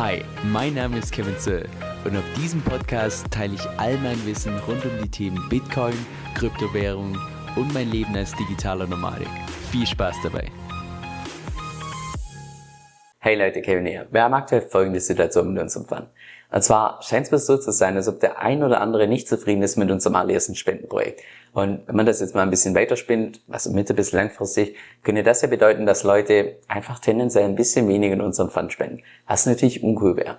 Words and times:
Hi, 0.00 0.24
mein 0.44 0.72
Name 0.72 0.96
ist 0.96 1.12
Kevin 1.12 1.36
Zöll 1.36 1.68
und 2.06 2.16
auf 2.16 2.24
diesem 2.34 2.62
Podcast 2.62 3.30
teile 3.30 3.52
ich 3.52 3.68
all 3.78 3.98
mein 3.98 4.16
Wissen 4.24 4.56
rund 4.60 4.82
um 4.86 4.92
die 5.02 5.10
Themen 5.10 5.46
Bitcoin, 5.50 5.92
Kryptowährung 6.34 7.18
und 7.54 7.74
mein 7.74 7.90
Leben 7.90 8.16
als 8.16 8.34
digitaler 8.34 8.86
Nomade. 8.86 9.26
Viel 9.70 9.86
Spaß 9.86 10.16
dabei! 10.22 10.50
Hey 13.18 13.36
Leute, 13.36 13.60
Kevin 13.60 13.84
hier. 13.84 14.08
Wir 14.10 14.22
haben 14.22 14.32
aktuell 14.32 14.62
folgende 14.62 15.00
Situation 15.00 15.52
mit 15.52 15.62
unserem 15.62 15.84
Fund. 15.84 16.06
Und 16.52 16.62
zwar 16.62 17.00
scheint 17.02 17.26
es 17.26 17.32
mir 17.32 17.38
so 17.38 17.56
zu 17.56 17.70
sein, 17.70 17.96
als 17.96 18.08
ob 18.08 18.20
der 18.20 18.40
ein 18.40 18.62
oder 18.62 18.80
andere 18.80 19.06
nicht 19.06 19.28
zufrieden 19.28 19.62
ist 19.62 19.76
mit 19.76 19.90
unserem 19.90 20.16
allerersten 20.16 20.56
Spendenprojekt. 20.56 21.20
Und 21.52 21.86
wenn 21.86 21.96
man 21.96 22.06
das 22.06 22.20
jetzt 22.20 22.34
mal 22.34 22.42
ein 22.42 22.50
bisschen 22.50 22.74
weiterspinnt, 22.74 23.40
also 23.48 23.70
mittel- 23.70 23.96
bis 23.96 24.12
langfristig, 24.12 24.76
könnte 25.02 25.22
das 25.22 25.42
ja 25.42 25.48
bedeuten, 25.48 25.86
dass 25.86 26.02
Leute 26.02 26.56
einfach 26.68 26.98
tendenziell 26.98 27.44
ein 27.44 27.56
bisschen 27.56 27.88
weniger 27.88 28.14
in 28.14 28.20
unseren 28.20 28.50
Fund 28.50 28.72
spenden. 28.72 29.02
Was 29.26 29.46
natürlich 29.46 29.82
uncool 29.82 30.16
wäre. 30.16 30.38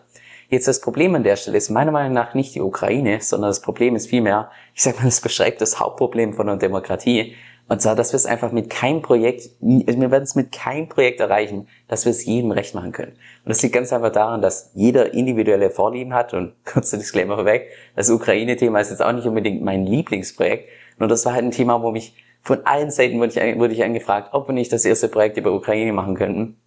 Jetzt 0.49 0.67
das 0.67 0.81
Problem 0.81 1.15
an 1.15 1.23
der 1.23 1.37
Stelle 1.37 1.57
ist 1.57 1.69
meiner 1.69 1.91
Meinung 1.91 2.11
nach 2.11 2.33
nicht 2.33 2.55
die 2.55 2.61
Ukraine, 2.61 3.21
sondern 3.21 3.49
das 3.49 3.61
Problem 3.61 3.95
ist 3.95 4.07
vielmehr, 4.07 4.51
ich 4.75 4.83
sag 4.83 4.97
mal, 4.97 5.05
das 5.05 5.21
beschreibt 5.21 5.61
das 5.61 5.79
Hauptproblem 5.79 6.33
von 6.33 6.47
der 6.47 6.57
Demokratie. 6.57 7.35
Und 7.71 7.81
zwar, 7.81 7.95
dass 7.95 8.11
wir 8.11 8.17
es 8.17 8.25
einfach 8.25 8.51
mit 8.51 8.69
keinem 8.69 9.01
Projekt, 9.01 9.49
wir 9.61 10.11
werden 10.11 10.23
es 10.23 10.35
mit 10.35 10.51
keinem 10.51 10.89
Projekt 10.89 11.21
erreichen, 11.21 11.69
dass 11.87 12.03
wir 12.03 12.09
es 12.09 12.25
jedem 12.25 12.51
recht 12.51 12.75
machen 12.75 12.91
können. 12.91 13.13
Und 13.13 13.49
das 13.49 13.61
liegt 13.61 13.73
ganz 13.73 13.93
einfach 13.93 14.11
daran, 14.11 14.41
dass 14.41 14.71
jeder 14.73 15.13
individuelle 15.13 15.69
Vorlieben 15.69 16.13
hat 16.13 16.33
und 16.33 16.53
kurzer 16.65 16.97
Disclaimer 16.97 17.35
vorweg, 17.35 17.69
das 17.95 18.09
Ukraine-Thema 18.09 18.81
ist 18.81 18.89
jetzt 18.89 19.01
auch 19.01 19.13
nicht 19.13 19.25
unbedingt 19.25 19.63
mein 19.63 19.85
Lieblingsprojekt, 19.85 20.67
nur 20.99 21.07
das 21.07 21.25
war 21.25 21.31
halt 21.31 21.45
ein 21.45 21.51
Thema, 21.51 21.81
wo 21.81 21.91
mich 21.91 22.13
von 22.41 22.59
allen 22.65 22.91
Seiten 22.91 23.17
wurde 23.21 23.39
ich, 23.39 23.57
wurde 23.57 23.73
ich 23.73 23.85
angefragt, 23.85 24.33
ob 24.33 24.49
wir 24.49 24.53
nicht 24.53 24.73
das 24.73 24.83
erste 24.83 25.07
Projekt 25.07 25.37
über 25.37 25.53
Ukraine 25.53 25.93
machen 25.93 26.15
könnten. 26.15 26.57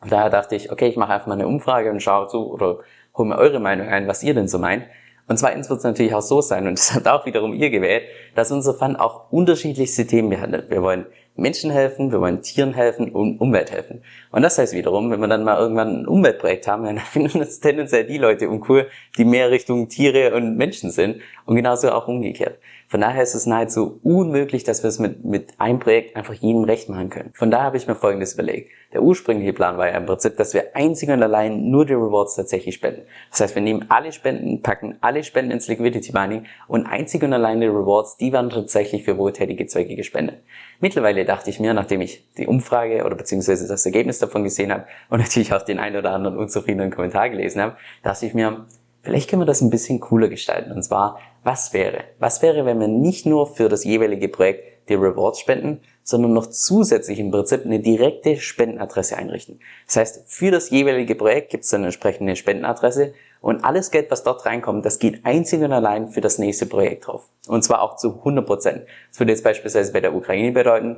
Und 0.00 0.12
daher 0.12 0.30
dachte 0.30 0.54
ich, 0.54 0.70
okay, 0.70 0.86
ich 0.86 0.96
mache 0.96 1.12
einfach 1.12 1.26
mal 1.26 1.34
eine 1.34 1.48
Umfrage 1.48 1.90
und 1.90 2.00
schaue 2.00 2.28
zu 2.28 2.52
oder 2.52 2.78
hole 3.16 3.30
mir 3.30 3.36
eure 3.36 3.58
Meinung 3.58 3.88
ein, 3.88 4.06
was 4.06 4.22
ihr 4.22 4.34
denn 4.34 4.46
so 4.46 4.60
meint. 4.60 4.84
Und 5.32 5.38
zweitens 5.38 5.70
wird 5.70 5.78
es 5.78 5.84
natürlich 5.84 6.14
auch 6.14 6.20
so 6.20 6.42
sein, 6.42 6.66
und 6.66 6.72
das 6.78 6.92
hat 6.92 7.08
auch 7.08 7.24
wiederum 7.24 7.54
ihr 7.54 7.70
gewählt, 7.70 8.02
dass 8.34 8.52
unser 8.52 8.74
Fund 8.74 9.00
auch 9.00 9.32
unterschiedlichste 9.32 10.06
Themen 10.06 10.28
behandelt. 10.28 10.68
Wir 10.68 10.82
wollen 10.82 11.06
Menschen 11.36 11.70
helfen, 11.70 12.12
wir 12.12 12.20
wollen 12.20 12.42
Tieren 12.42 12.74
helfen 12.74 13.10
und 13.10 13.40
Umwelt 13.40 13.72
helfen. 13.72 14.02
Und 14.30 14.42
das 14.42 14.58
heißt 14.58 14.74
wiederum, 14.74 15.10
wenn 15.10 15.20
wir 15.20 15.28
dann 15.28 15.42
mal 15.42 15.58
irgendwann 15.58 16.02
ein 16.02 16.06
Umweltprojekt 16.06 16.68
haben, 16.68 16.84
dann 16.84 16.98
finden 16.98 17.38
das 17.38 17.60
tendenziell 17.60 18.04
die 18.04 18.18
Leute 18.18 18.50
uncool, 18.50 18.88
die 19.16 19.24
mehr 19.24 19.50
Richtung 19.50 19.88
Tiere 19.88 20.34
und 20.34 20.58
Menschen 20.58 20.90
sind 20.90 21.22
und 21.46 21.56
genauso 21.56 21.90
auch 21.92 22.08
umgekehrt. 22.08 22.58
Von 22.92 23.00
daher 23.00 23.22
ist 23.22 23.34
es 23.34 23.46
nahezu 23.46 24.00
unmöglich, 24.02 24.64
dass 24.64 24.82
wir 24.82 24.88
es 24.88 24.98
mit, 24.98 25.24
mit 25.24 25.58
einem 25.58 25.78
Projekt 25.78 26.14
einfach 26.14 26.34
jedem 26.34 26.64
recht 26.64 26.90
machen 26.90 27.08
können. 27.08 27.30
Von 27.32 27.50
daher 27.50 27.64
habe 27.64 27.78
ich 27.78 27.86
mir 27.86 27.94
Folgendes 27.94 28.34
überlegt. 28.34 28.70
Der 28.92 29.02
ursprüngliche 29.02 29.54
Plan 29.54 29.78
war 29.78 29.88
ja 29.88 29.96
im 29.96 30.04
Prinzip, 30.04 30.36
dass 30.36 30.52
wir 30.52 30.76
einzig 30.76 31.08
und 31.08 31.22
allein 31.22 31.70
nur 31.70 31.86
die 31.86 31.94
Rewards 31.94 32.36
tatsächlich 32.36 32.74
spenden. 32.74 33.00
Das 33.30 33.40
heißt, 33.40 33.54
wir 33.54 33.62
nehmen 33.62 33.86
alle 33.88 34.12
Spenden, 34.12 34.60
packen 34.60 34.98
alle 35.00 35.24
Spenden 35.24 35.52
ins 35.52 35.68
Liquidity 35.68 36.12
Mining 36.12 36.44
und 36.68 36.84
einzig 36.84 37.22
und 37.22 37.32
allein 37.32 37.62
die 37.62 37.66
Rewards, 37.66 38.18
die 38.18 38.30
werden 38.30 38.50
tatsächlich 38.50 39.04
für 39.04 39.16
wohltätige 39.16 39.64
Zwecke 39.64 39.96
gespendet. 39.96 40.42
Mittlerweile 40.78 41.24
dachte 41.24 41.48
ich 41.48 41.60
mir, 41.60 41.72
nachdem 41.72 42.02
ich 42.02 42.30
die 42.36 42.46
Umfrage 42.46 43.06
oder 43.06 43.16
beziehungsweise 43.16 43.66
das 43.66 43.86
Ergebnis 43.86 44.18
davon 44.18 44.44
gesehen 44.44 44.70
habe 44.70 44.84
und 45.08 45.18
natürlich 45.22 45.54
auch 45.54 45.62
den 45.62 45.78
einen 45.78 45.96
oder 45.96 46.10
anderen 46.10 46.36
unzufriedenen 46.36 46.90
Kommentar 46.90 47.30
gelesen 47.30 47.62
habe, 47.62 47.78
dachte 48.02 48.26
ich 48.26 48.34
mir, 48.34 48.66
Vielleicht 49.02 49.28
können 49.28 49.42
wir 49.42 49.46
das 49.46 49.60
ein 49.60 49.70
bisschen 49.70 50.00
cooler 50.00 50.28
gestalten. 50.28 50.72
Und 50.72 50.82
zwar, 50.82 51.18
was 51.42 51.72
wäre? 51.72 52.04
Was 52.18 52.40
wäre, 52.40 52.64
wenn 52.64 52.80
wir 52.80 52.88
nicht 52.88 53.26
nur 53.26 53.46
für 53.46 53.68
das 53.68 53.84
jeweilige 53.84 54.28
Projekt 54.28 54.72
die 54.88 54.94
Rewards 54.94 55.38
spenden, 55.38 55.80
sondern 56.02 56.32
noch 56.32 56.46
zusätzlich 56.46 57.18
im 57.18 57.30
Prinzip 57.30 57.64
eine 57.64 57.80
direkte 57.80 58.36
Spendenadresse 58.36 59.16
einrichten. 59.16 59.60
Das 59.86 59.96
heißt, 59.96 60.24
für 60.26 60.50
das 60.50 60.70
jeweilige 60.70 61.14
Projekt 61.14 61.50
gibt 61.50 61.64
es 61.64 61.70
dann 61.70 61.80
eine 61.80 61.88
entsprechende 61.88 62.36
Spendenadresse 62.36 63.14
und 63.40 63.64
alles 63.64 63.90
Geld, 63.90 64.10
was 64.10 64.24
dort 64.24 64.44
reinkommt, 64.44 64.84
das 64.84 64.98
geht 64.98 65.24
einzig 65.24 65.62
und 65.62 65.72
allein 65.72 66.08
für 66.08 66.20
das 66.20 66.38
nächste 66.38 66.66
Projekt 66.66 67.06
drauf. 67.06 67.28
Und 67.46 67.62
zwar 67.62 67.82
auch 67.82 67.96
zu 67.96 68.18
100 68.18 68.46
Prozent. 68.46 68.82
Das 69.10 69.20
würde 69.20 69.32
jetzt 69.32 69.44
beispielsweise 69.44 69.92
bei 69.92 70.00
der 70.00 70.14
Ukraine 70.14 70.52
bedeuten, 70.52 70.96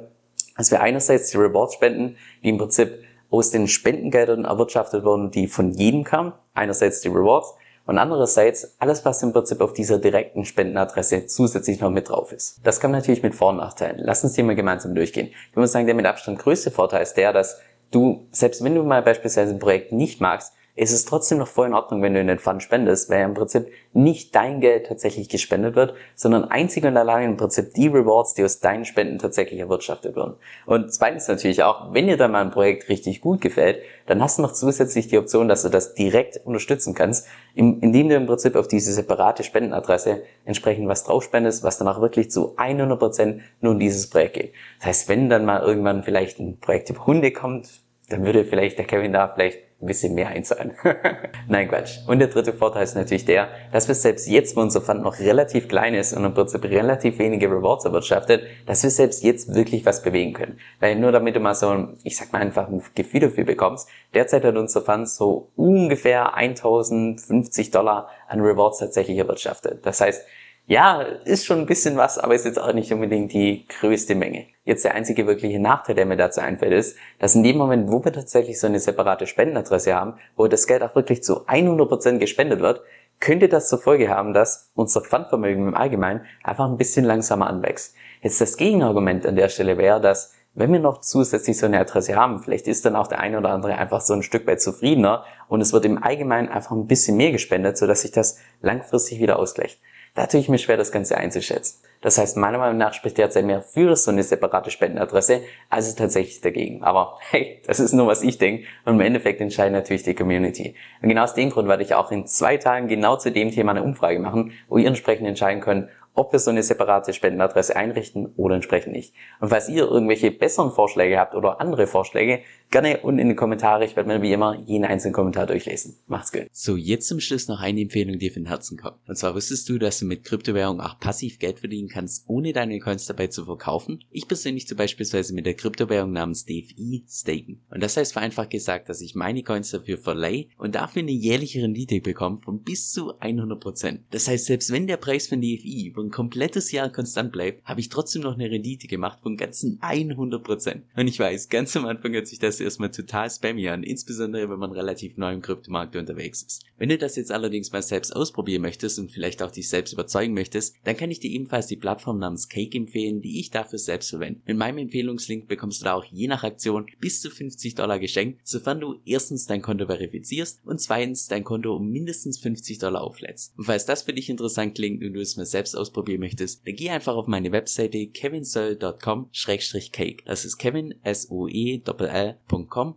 dass 0.56 0.70
wir 0.70 0.80
einerseits 0.80 1.30
die 1.30 1.36
Rewards 1.36 1.74
spenden, 1.74 2.16
die 2.42 2.48
im 2.50 2.58
Prinzip 2.58 3.02
aus 3.30 3.50
den 3.50 3.66
Spendengeldern 3.66 4.44
erwirtschaftet 4.44 5.04
wurden, 5.04 5.30
die 5.30 5.48
von 5.48 5.72
jedem 5.72 6.04
kamen. 6.04 6.32
Einerseits 6.54 7.00
die 7.00 7.08
Rewards 7.08 7.54
und 7.86 7.98
andererseits 7.98 8.76
alles, 8.78 9.04
was 9.04 9.22
im 9.22 9.32
Prinzip 9.32 9.60
auf 9.60 9.72
dieser 9.72 9.98
direkten 9.98 10.44
Spendenadresse 10.44 11.26
zusätzlich 11.26 11.80
noch 11.80 11.90
mit 11.90 12.08
drauf 12.08 12.32
ist. 12.32 12.60
Das 12.64 12.80
kann 12.80 12.92
natürlich 12.92 13.22
mit 13.22 13.34
Vor- 13.34 13.50
und 13.50 13.58
Nachteilen. 13.58 13.98
Lass 13.98 14.24
uns 14.24 14.32
die 14.32 14.42
mal 14.42 14.54
gemeinsam 14.54 14.94
durchgehen. 14.94 15.28
Ich 15.50 15.56
muss 15.56 15.72
sagen, 15.72 15.86
der 15.86 15.94
mit 15.94 16.06
Abstand 16.06 16.38
größte 16.38 16.70
Vorteil 16.70 17.02
ist 17.02 17.14
der, 17.14 17.32
dass 17.32 17.60
du, 17.90 18.26
selbst 18.30 18.64
wenn 18.64 18.74
du 18.74 18.82
mal 18.82 19.02
beispielsweise 19.02 19.52
ein 19.52 19.58
Projekt 19.58 19.92
nicht 19.92 20.20
magst, 20.20 20.52
ist 20.76 20.92
es 20.92 21.04
trotzdem 21.04 21.38
noch 21.38 21.46
voll 21.46 21.68
in 21.68 21.74
Ordnung, 21.74 22.02
wenn 22.02 22.14
du 22.14 22.20
in 22.20 22.26
den 22.26 22.40
Fund 22.40 22.60
spendest, 22.62 23.08
weil 23.08 23.24
im 23.24 23.34
Prinzip 23.34 23.68
nicht 23.92 24.34
dein 24.34 24.60
Geld 24.60 24.86
tatsächlich 24.86 25.28
gespendet 25.28 25.76
wird, 25.76 25.94
sondern 26.16 26.44
einzig 26.44 26.84
und 26.84 26.96
allein 26.96 27.30
im 27.30 27.36
Prinzip 27.36 27.74
die 27.74 27.86
Rewards, 27.86 28.34
die 28.34 28.44
aus 28.44 28.58
deinen 28.58 28.84
Spenden 28.84 29.18
tatsächlich 29.18 29.60
erwirtschaftet 29.60 30.16
werden. 30.16 30.34
Und 30.66 30.92
zweitens 30.92 31.28
natürlich 31.28 31.62
auch, 31.62 31.92
wenn 31.92 32.08
dir 32.08 32.16
dann 32.16 32.32
mal 32.32 32.42
ein 32.42 32.50
Projekt 32.50 32.88
richtig 32.88 33.20
gut 33.20 33.40
gefällt, 33.40 33.82
dann 34.06 34.20
hast 34.20 34.38
du 34.38 34.42
noch 34.42 34.52
zusätzlich 34.52 35.06
die 35.06 35.18
Option, 35.18 35.46
dass 35.46 35.62
du 35.62 35.68
das 35.68 35.94
direkt 35.94 36.40
unterstützen 36.44 36.94
kannst, 36.94 37.28
indem 37.54 38.08
du 38.08 38.16
im 38.16 38.26
Prinzip 38.26 38.56
auf 38.56 38.66
diese 38.66 38.92
separate 38.92 39.44
Spendenadresse 39.44 40.24
entsprechend 40.44 40.88
was 40.88 41.04
drauf 41.04 41.22
spendest, 41.22 41.62
was 41.62 41.78
dann 41.78 41.86
auch 41.86 42.00
wirklich 42.00 42.32
zu 42.32 42.56
100% 42.56 43.40
nur 43.60 43.72
in 43.74 43.78
dieses 43.78 44.10
Projekt 44.10 44.34
geht. 44.34 44.52
Das 44.80 44.88
heißt, 44.88 45.08
wenn 45.08 45.28
dann 45.28 45.44
mal 45.44 45.62
irgendwann 45.62 46.02
vielleicht 46.02 46.40
ein 46.40 46.58
Projekt 46.58 46.90
über 46.90 47.06
Hunde 47.06 47.30
kommt, 47.30 47.84
dann 48.08 48.24
würde 48.24 48.44
vielleicht 48.44 48.76
der 48.76 48.86
Kevin 48.86 49.12
da 49.12 49.28
vielleicht 49.28 49.63
ein 49.80 49.86
bisschen 49.86 50.14
mehr 50.14 50.28
einzahlen. 50.28 50.72
Nein, 51.48 51.68
Quatsch. 51.68 51.98
Und 52.06 52.18
der 52.18 52.28
dritte 52.28 52.52
Vorteil 52.52 52.84
ist 52.84 52.94
natürlich 52.94 53.24
der, 53.24 53.48
dass 53.72 53.88
wir 53.88 53.94
selbst 53.94 54.28
jetzt, 54.28 54.56
wo 54.56 54.60
unser 54.60 54.80
Fund 54.80 55.02
noch 55.02 55.18
relativ 55.18 55.68
klein 55.68 55.94
ist 55.94 56.12
und 56.12 56.24
im 56.24 56.32
Prinzip 56.32 56.64
relativ 56.64 57.18
wenige 57.18 57.50
Rewards 57.50 57.84
erwirtschaftet, 57.84 58.44
dass 58.66 58.82
wir 58.82 58.90
selbst 58.90 59.22
jetzt 59.22 59.54
wirklich 59.54 59.84
was 59.84 60.02
bewegen 60.02 60.32
können. 60.32 60.58
Weil 60.80 60.96
nur 60.96 61.12
damit 61.12 61.36
du 61.36 61.40
mal 61.40 61.54
so, 61.54 61.88
ich 62.02 62.16
sag 62.16 62.32
mal 62.32 62.40
einfach 62.40 62.68
ein 62.68 62.82
Gefühl 62.94 63.20
dafür 63.20 63.44
bekommst, 63.44 63.88
derzeit 64.14 64.44
hat 64.44 64.56
unser 64.56 64.82
Fund 64.82 65.08
so 65.08 65.50
ungefähr 65.56 66.34
1050 66.34 67.70
Dollar 67.70 68.08
an 68.28 68.40
Rewards 68.40 68.78
tatsächlich 68.78 69.18
erwirtschaftet. 69.18 69.84
Das 69.84 70.00
heißt, 70.00 70.24
ja, 70.66 71.02
ist 71.02 71.44
schon 71.44 71.60
ein 71.60 71.66
bisschen 71.66 71.96
was, 71.96 72.18
aber 72.18 72.34
ist 72.34 72.46
jetzt 72.46 72.58
auch 72.58 72.72
nicht 72.72 72.90
unbedingt 72.90 73.32
die 73.32 73.66
größte 73.68 74.14
Menge. 74.14 74.46
Jetzt 74.64 74.84
der 74.84 74.94
einzige 74.94 75.26
wirkliche 75.26 75.60
Nachteil, 75.60 75.94
der 75.94 76.06
mir 76.06 76.16
dazu 76.16 76.40
einfällt, 76.40 76.72
ist, 76.72 76.96
dass 77.18 77.34
in 77.34 77.42
dem 77.42 77.58
Moment, 77.58 77.90
wo 77.90 78.02
wir 78.02 78.12
tatsächlich 78.12 78.58
so 78.58 78.66
eine 78.66 78.80
separate 78.80 79.26
Spendenadresse 79.26 79.94
haben, 79.94 80.14
wo 80.36 80.46
das 80.46 80.66
Geld 80.66 80.82
auch 80.82 80.94
wirklich 80.94 81.22
zu 81.22 81.46
100% 81.46 82.16
gespendet 82.16 82.60
wird, 82.60 82.80
könnte 83.20 83.48
das 83.48 83.68
zur 83.68 83.78
Folge 83.78 84.08
haben, 84.08 84.32
dass 84.32 84.70
unser 84.74 85.02
Pfandvermögen 85.02 85.68
im 85.68 85.74
Allgemeinen 85.74 86.22
einfach 86.42 86.66
ein 86.66 86.78
bisschen 86.78 87.04
langsamer 87.04 87.46
anwächst. 87.46 87.94
Jetzt 88.22 88.40
das 88.40 88.56
Gegenargument 88.56 89.26
an 89.26 89.36
der 89.36 89.50
Stelle 89.50 89.76
wäre, 89.76 90.00
dass 90.00 90.32
wenn 90.54 90.72
wir 90.72 90.80
noch 90.80 91.00
zusätzlich 91.00 91.58
so 91.58 91.66
eine 91.66 91.80
Adresse 91.80 92.14
haben, 92.14 92.38
vielleicht 92.38 92.68
ist 92.68 92.86
dann 92.86 92.96
auch 92.96 93.08
der 93.08 93.20
eine 93.20 93.38
oder 93.38 93.50
andere 93.50 93.76
einfach 93.76 94.00
so 94.00 94.14
ein 94.14 94.22
Stück 94.22 94.46
weit 94.46 94.62
zufriedener 94.62 95.24
und 95.48 95.60
es 95.60 95.72
wird 95.72 95.84
im 95.84 96.02
Allgemeinen 96.02 96.48
einfach 96.48 96.70
ein 96.70 96.86
bisschen 96.86 97.16
mehr 97.16 97.32
gespendet, 97.32 97.76
sodass 97.76 98.02
sich 98.02 98.12
das 98.12 98.38
langfristig 98.62 99.20
wieder 99.20 99.38
ausgleicht. 99.38 99.80
Da 100.14 100.26
tue 100.26 100.38
ich 100.38 100.48
mir 100.48 100.58
schwer, 100.58 100.76
das 100.76 100.92
Ganze 100.92 101.18
einzuschätzen. 101.18 101.82
Das 102.00 102.18
heißt, 102.18 102.36
meiner 102.36 102.58
Meinung 102.58 102.76
nach 102.76 102.94
spricht 102.94 103.18
derzeit 103.18 103.44
mehr 103.44 103.62
für 103.62 103.96
so 103.96 104.12
eine 104.12 104.22
separate 104.22 104.70
Spendenadresse, 104.70 105.40
als 105.70 105.88
es 105.88 105.96
tatsächlich 105.96 106.40
dagegen. 106.40 106.84
Aber 106.84 107.18
hey, 107.30 107.60
das 107.66 107.80
ist 107.80 107.92
nur, 107.92 108.06
was 108.06 108.22
ich 108.22 108.38
denke. 108.38 108.64
Und 108.84 108.94
im 108.94 109.00
Endeffekt 109.00 109.40
entscheidet 109.40 109.72
natürlich 109.72 110.04
die 110.04 110.14
Community. 110.14 110.76
Und 111.02 111.08
genau 111.08 111.24
aus 111.24 111.34
dem 111.34 111.50
Grund 111.50 111.66
werde 111.66 111.82
ich 111.82 111.94
auch 111.94 112.12
in 112.12 112.28
zwei 112.28 112.58
Tagen 112.58 112.86
genau 112.86 113.16
zu 113.16 113.32
dem 113.32 113.50
Thema 113.50 113.72
eine 113.72 113.82
Umfrage 113.82 114.20
machen, 114.20 114.52
wo 114.68 114.78
ihr 114.78 114.86
entsprechend 114.86 115.26
entscheiden 115.26 115.60
könnt, 115.60 115.88
ob 116.14 116.32
wir 116.32 116.38
so 116.38 116.50
eine 116.50 116.62
separate 116.62 117.12
Spendenadresse 117.12 117.76
einrichten 117.76 118.32
oder 118.36 118.54
entsprechend 118.54 118.92
nicht. 118.92 119.12
Und 119.40 119.48
falls 119.48 119.68
ihr 119.68 119.84
irgendwelche 119.84 120.30
besseren 120.30 120.70
Vorschläge 120.70 121.18
habt 121.18 121.34
oder 121.34 121.60
andere 121.60 121.86
Vorschläge, 121.86 122.40
gerne 122.70 123.00
unten 123.02 123.18
in 123.18 123.28
die 123.30 123.34
Kommentare. 123.34 123.84
Ich 123.84 123.96
werde 123.96 124.08
mir 124.08 124.22
wie 124.22 124.32
immer 124.32 124.58
jeden 124.64 124.84
einzelnen 124.84 125.12
Kommentar 125.12 125.46
durchlesen. 125.46 125.96
Macht's 126.06 126.32
gut. 126.32 126.46
So, 126.52 126.76
jetzt 126.76 127.08
zum 127.08 127.20
Schluss 127.20 127.48
noch 127.48 127.60
eine 127.60 127.80
Empfehlung, 127.80 128.18
die 128.18 128.30
von 128.30 128.46
Herzen 128.46 128.78
kommt. 128.78 128.96
Und 129.08 129.16
zwar 129.16 129.34
wusstest 129.34 129.68
du, 129.68 129.78
dass 129.78 129.98
du 129.98 130.06
mit 130.06 130.24
Kryptowährung 130.24 130.80
auch 130.80 130.98
passiv 130.98 131.38
Geld 131.38 131.58
verdienen 131.58 131.88
kannst, 131.88 132.24
ohne 132.28 132.52
deine 132.52 132.78
Coins 132.78 133.06
dabei 133.06 133.26
zu 133.26 133.44
verkaufen? 133.44 134.02
Ich 134.10 134.28
persönlich 134.28 134.68
zum 134.68 134.78
beispielsweise 134.78 135.34
mit 135.34 135.46
der 135.46 135.54
Kryptowährung 135.54 136.12
namens 136.12 136.44
DFI 136.44 137.04
staken. 137.08 137.60
Und 137.70 137.82
das 137.82 137.96
heißt 137.96 138.12
vereinfacht 138.12 138.50
gesagt, 138.50 138.88
dass 138.88 139.00
ich 139.00 139.14
meine 139.14 139.42
Coins 139.42 139.70
dafür 139.70 139.98
verleihe 139.98 140.46
und 140.58 140.76
dafür 140.76 141.02
eine 141.02 141.10
jährliche 141.10 141.62
Rendite 141.62 142.00
bekomme 142.00 142.40
von 142.44 142.62
bis 142.62 142.92
zu 142.92 143.14
100%. 143.18 144.00
Das 144.10 144.28
heißt, 144.28 144.46
selbst 144.46 144.72
wenn 144.72 144.86
der 144.86 144.96
Preis 144.96 145.26
von 145.26 145.40
DFI 145.40 145.88
über 145.88 146.03
ein 146.04 146.10
komplettes 146.10 146.72
Jahr 146.72 146.90
konstant 146.90 147.32
bleibt, 147.32 147.64
habe 147.64 147.80
ich 147.80 147.88
trotzdem 147.88 148.22
noch 148.22 148.34
eine 148.34 148.50
Rendite 148.50 148.86
gemacht 148.86 149.20
von 149.22 149.36
ganzen 149.36 149.78
100%. 149.80 150.82
Und 150.96 151.08
ich 151.08 151.18
weiß, 151.18 151.48
ganz 151.48 151.76
am 151.76 151.86
Anfang 151.86 152.12
hört 152.12 152.26
sich 152.26 152.38
das 152.38 152.60
erstmal 152.60 152.90
total 152.90 153.30
spammy 153.30 153.68
an, 153.68 153.82
insbesondere 153.82 154.48
wenn 154.50 154.58
man 154.58 154.72
relativ 154.72 155.16
neu 155.16 155.32
im 155.32 155.42
Kryptomarkt 155.42 155.96
unterwegs 155.96 156.42
ist. 156.42 156.64
Wenn 156.78 156.88
du 156.88 156.98
das 156.98 157.16
jetzt 157.16 157.32
allerdings 157.32 157.72
mal 157.72 157.82
selbst 157.82 158.14
ausprobieren 158.14 158.62
möchtest 158.62 158.98
und 158.98 159.10
vielleicht 159.10 159.42
auch 159.42 159.50
dich 159.50 159.68
selbst 159.68 159.92
überzeugen 159.92 160.34
möchtest, 160.34 160.76
dann 160.84 160.96
kann 160.96 161.10
ich 161.10 161.20
dir 161.20 161.30
ebenfalls 161.30 161.66
die 161.66 161.76
Plattform 161.76 162.18
namens 162.18 162.48
Cake 162.48 162.76
empfehlen, 162.76 163.20
die 163.20 163.40
ich 163.40 163.50
dafür 163.50 163.78
selbst 163.78 164.10
verwende. 164.10 164.40
Mit 164.46 164.56
meinem 164.56 164.78
Empfehlungslink 164.78 165.48
bekommst 165.48 165.80
du 165.80 165.84
da 165.84 165.94
auch 165.94 166.04
je 166.04 166.26
nach 166.26 166.44
Aktion 166.44 166.86
bis 167.00 167.20
zu 167.20 167.30
50 167.30 167.74
Dollar 167.74 167.98
geschenkt, 167.98 168.40
sofern 168.44 168.80
du 168.80 168.96
erstens 169.04 169.46
dein 169.46 169.62
Konto 169.62 169.86
verifizierst 169.86 170.60
und 170.64 170.80
zweitens 170.80 171.28
dein 171.28 171.44
Konto 171.44 171.74
um 171.74 171.90
mindestens 171.90 172.38
50 172.38 172.78
Dollar 172.78 173.02
auflädst. 173.02 173.54
Und 173.56 173.64
falls 173.64 173.86
das 173.86 174.02
für 174.02 174.12
dich 174.12 174.28
interessant 174.28 174.74
klingt 174.74 175.02
und 175.02 175.14
du 175.14 175.20
es 175.20 175.36
mal 175.36 175.46
selbst 175.46 175.76
ausprobieren 175.94 176.20
möchtest, 176.20 176.66
dann 176.66 176.74
geh 176.74 176.90
einfach 176.90 177.14
auf 177.14 177.28
meine 177.28 177.52
Webseite 177.52 178.08
kevinsoe.com-cake. 178.08 180.24
Das 180.24 180.44
ist 180.44 180.58
kevin, 180.58 180.94
s 181.02 181.30
o 181.30 181.46
e 181.48 181.80
l.com 181.84 182.96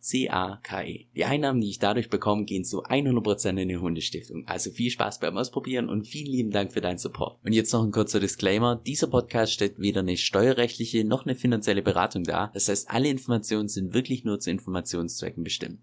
C-A-K-E. 0.00 1.06
Die 1.14 1.24
Einnahmen, 1.24 1.60
die 1.60 1.70
ich 1.70 1.78
dadurch 1.78 2.10
bekomme, 2.10 2.44
gehen 2.44 2.64
zu 2.64 2.82
100% 2.82 3.60
in 3.60 3.68
die 3.68 3.76
Hundestiftung. 3.76 4.42
Also 4.46 4.70
viel 4.70 4.90
Spaß 4.90 5.20
beim 5.20 5.36
Ausprobieren 5.36 5.88
und 5.88 6.08
vielen 6.08 6.32
lieben 6.32 6.50
Dank 6.50 6.72
für 6.72 6.80
deinen 6.80 6.98
Support. 6.98 7.38
Und 7.44 7.52
jetzt 7.52 7.72
noch 7.72 7.84
ein 7.84 7.92
kurzer 7.92 8.18
Disclaimer. 8.20 8.80
Dieser 8.84 9.06
Podcast 9.06 9.52
stellt 9.52 9.78
weder 9.78 10.00
eine 10.00 10.16
steuerrechtliche 10.16 11.04
noch 11.04 11.24
eine 11.24 11.36
finanzielle 11.36 11.82
Beratung 11.82 12.24
dar. 12.24 12.50
Das 12.54 12.68
heißt, 12.68 12.90
alle 12.90 13.08
Informationen 13.08 13.68
sind 13.68 13.94
wirklich 13.94 14.24
nur 14.24 14.40
zu 14.40 14.50
Informationszwecken 14.50 15.44
bestimmt. 15.44 15.78